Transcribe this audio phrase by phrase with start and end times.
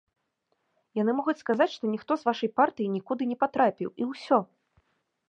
[1.01, 4.39] Яны могуць сказаць, што ніхто з вашай партыі нікуды не патрапіў і ўсё!